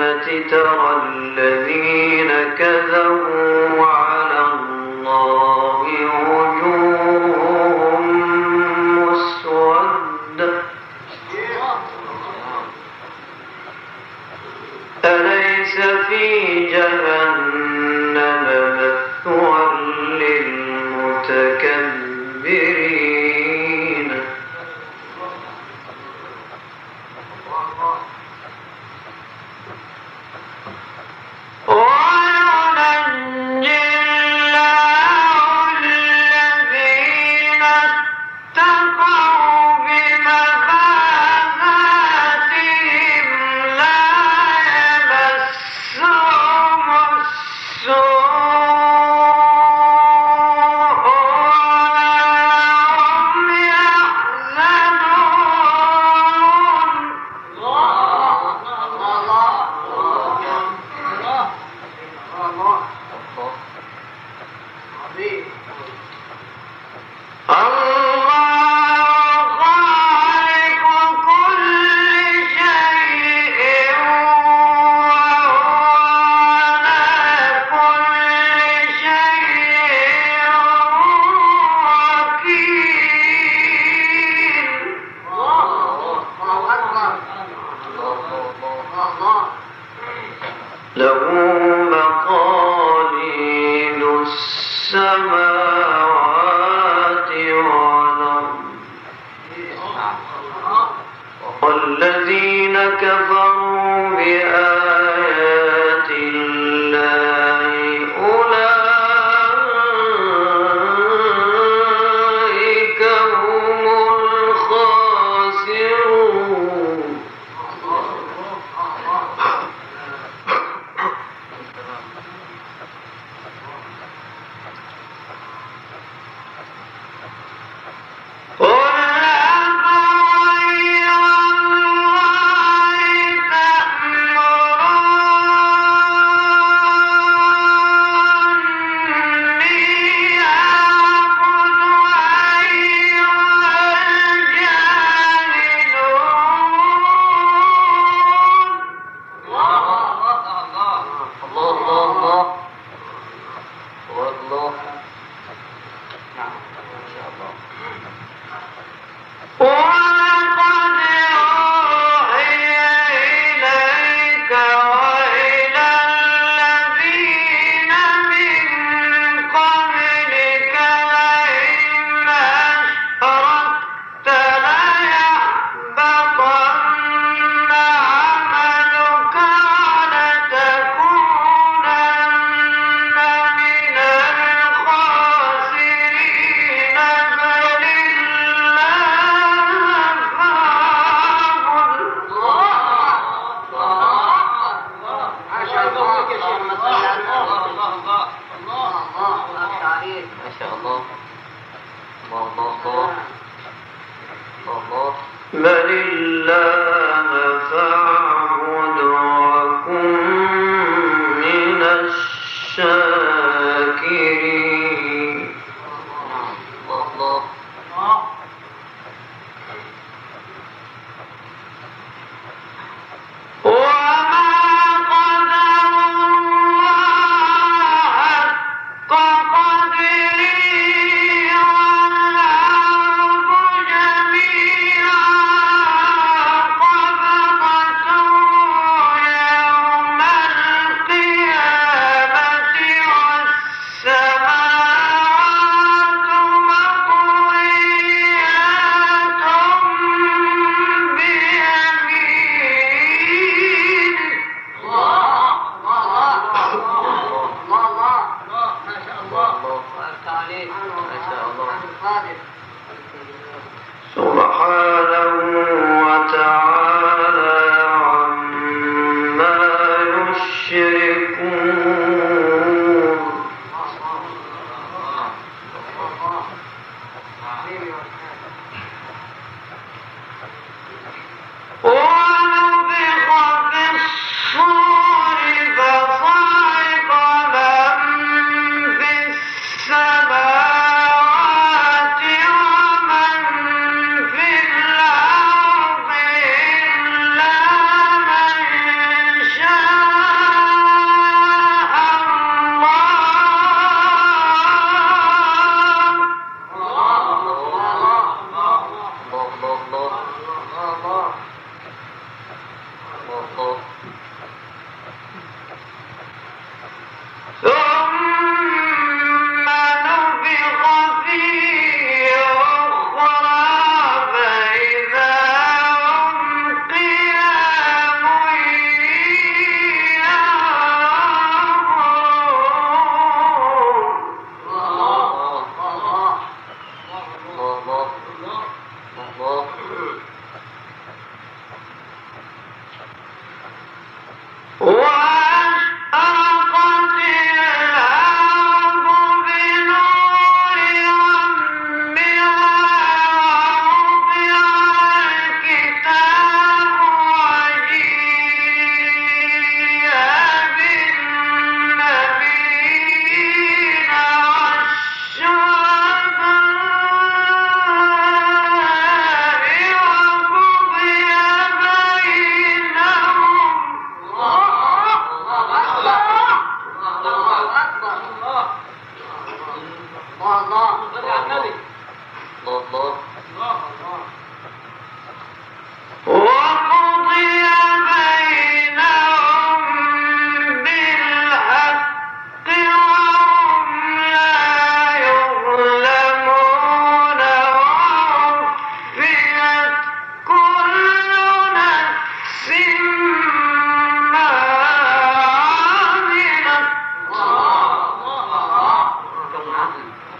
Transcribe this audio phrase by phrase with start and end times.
[0.00, 1.40] كل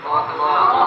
[0.03, 0.45] 好啊，大哥。
[0.45, 0.80] 啊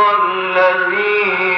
[0.00, 1.49] الذين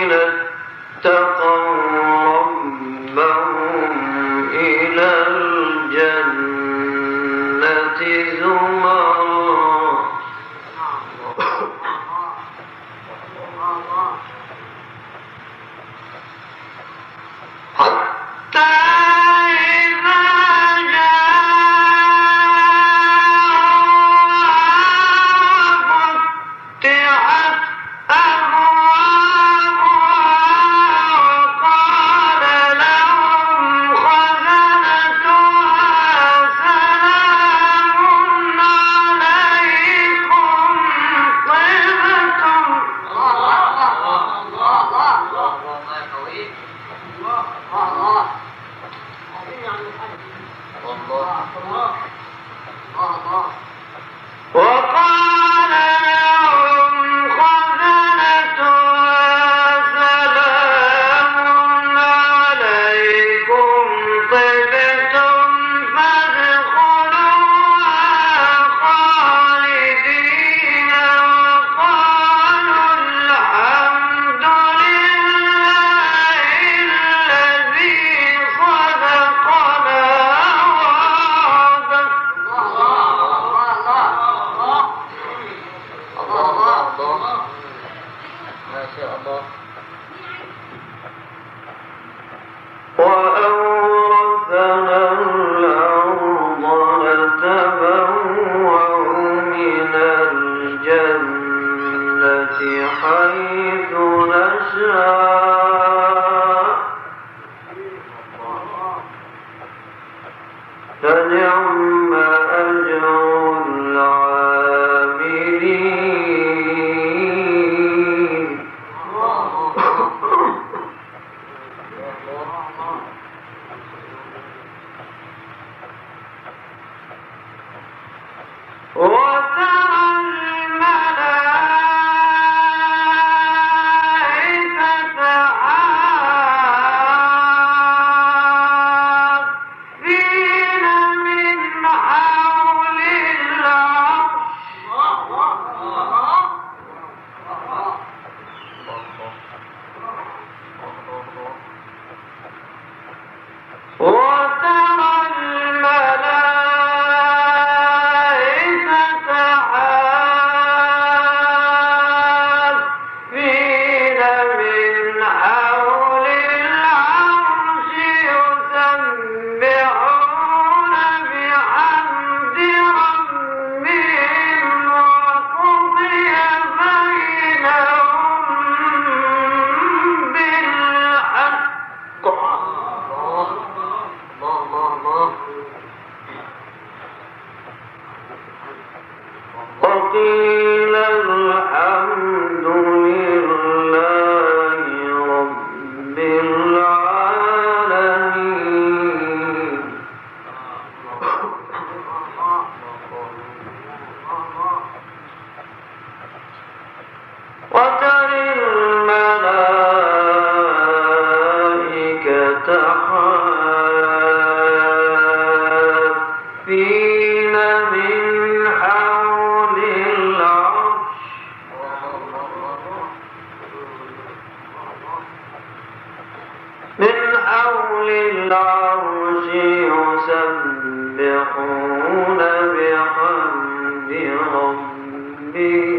[235.53, 235.91] Be.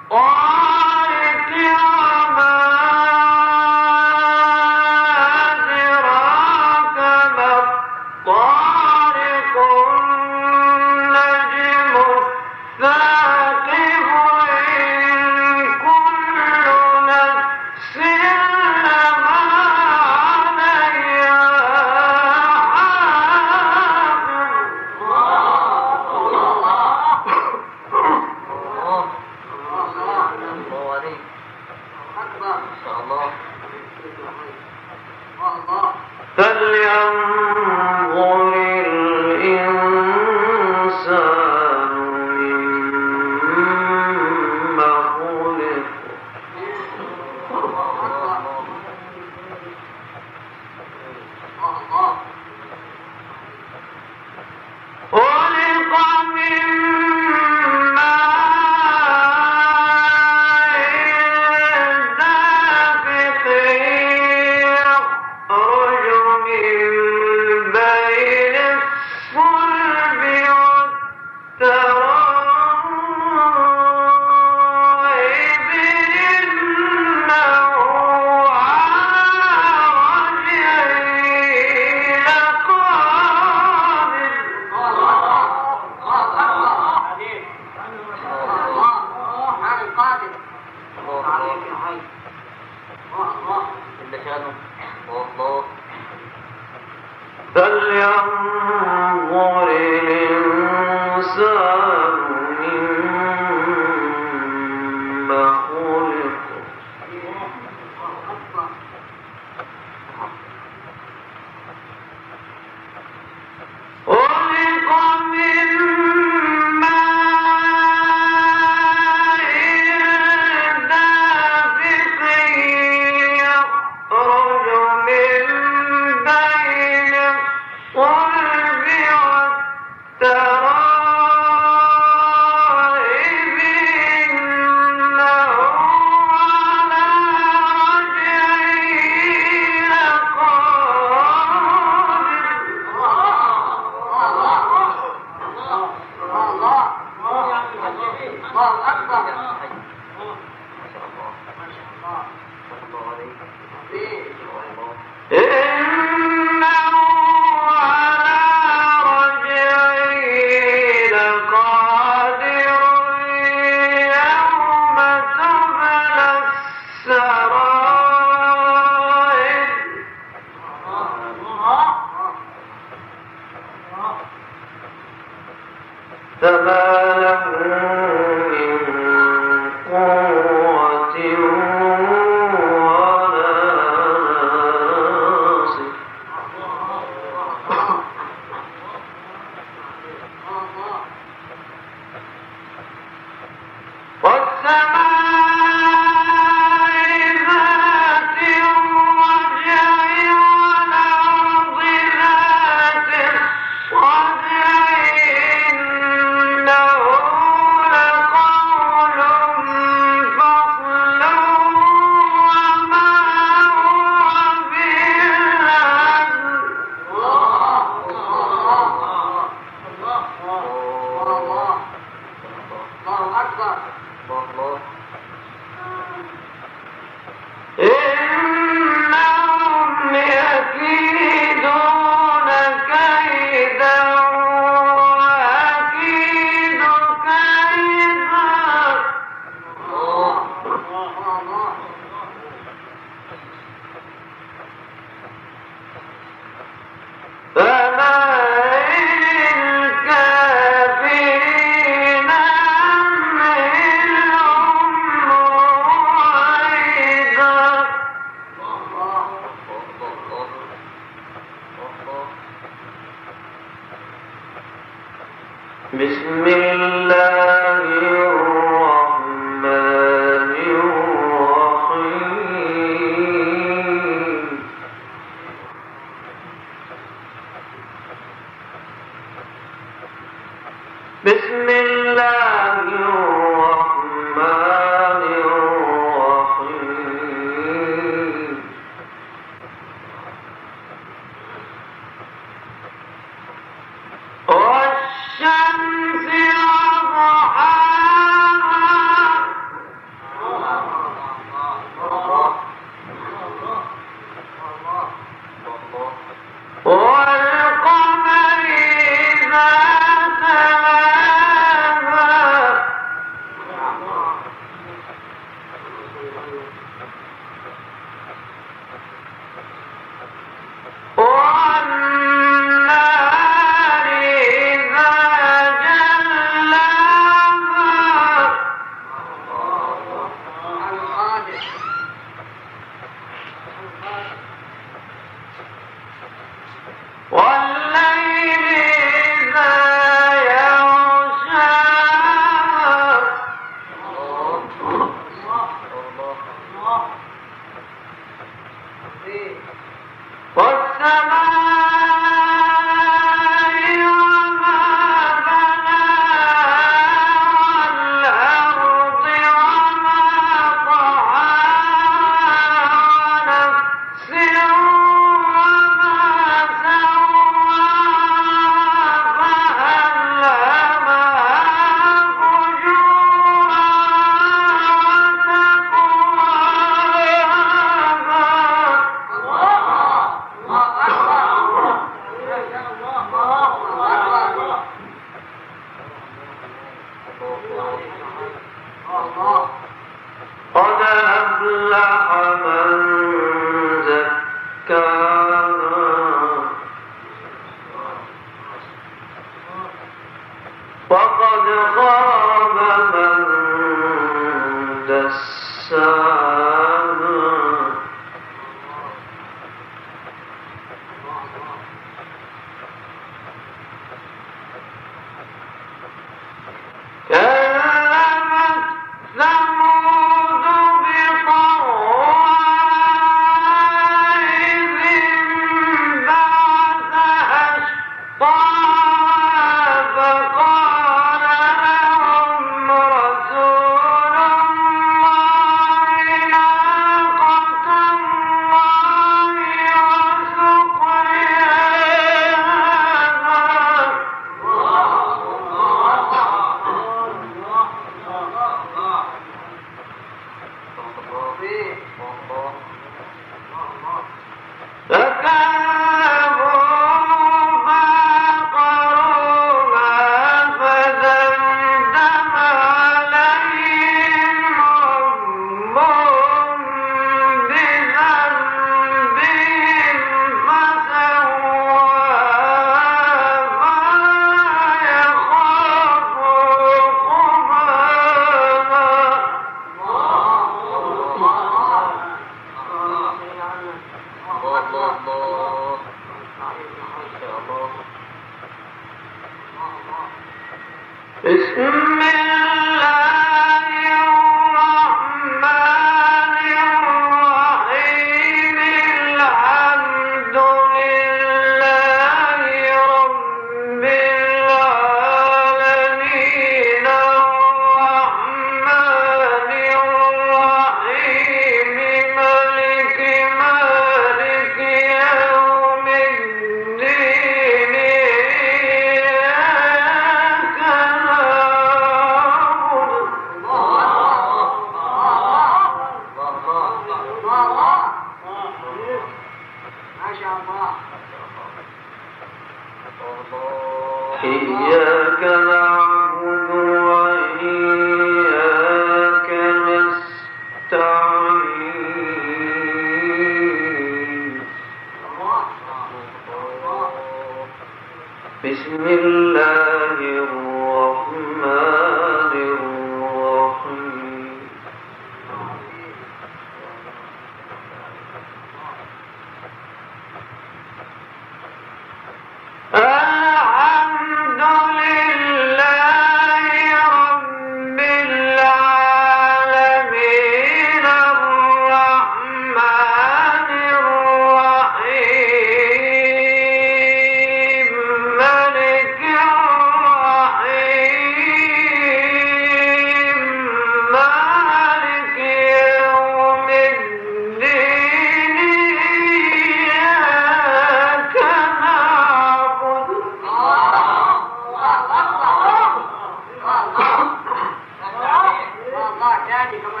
[599.66, 600.00] هذه كما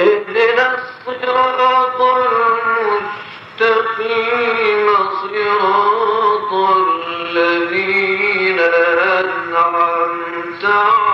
[0.00, 2.00] اهدنا الصراط
[3.60, 4.86] المستقيم
[5.22, 8.58] صراط الذين
[9.20, 11.05] أنعمت عليهم.